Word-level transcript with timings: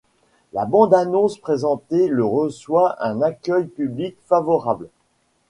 La 0.53 0.65
bande-annonce 0.65 1.37
présentée 1.37 2.07
le 2.07 2.25
reçoit 2.25 2.95
un 3.05 3.21
accueil 3.21 3.67
public 3.67 4.17
favorable. 4.25 4.89